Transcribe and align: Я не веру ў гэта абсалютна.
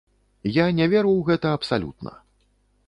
Я 0.55 0.65
не 0.79 0.87
веру 0.93 1.11
ў 1.15 1.21
гэта 1.31 1.47
абсалютна. 1.59 2.19